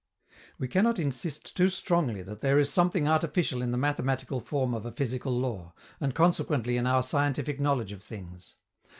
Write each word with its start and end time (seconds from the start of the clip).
We 0.57 0.67
cannot 0.67 0.97
insist 0.97 1.55
too 1.55 1.69
strongly 1.69 2.23
that 2.23 2.41
there 2.41 2.57
is 2.57 2.73
something 2.73 3.07
artificial 3.07 3.61
in 3.61 3.69
the 3.69 3.77
mathematical 3.77 4.39
form 4.39 4.73
of 4.73 4.83
a 4.83 4.91
physical 4.91 5.37
law, 5.37 5.75
and 5.99 6.15
consequently 6.15 6.75
in 6.75 6.87
our 6.87 7.03
scientific 7.03 7.59
knowledge 7.59 7.91
of 7.91 8.01
things. 8.01 8.57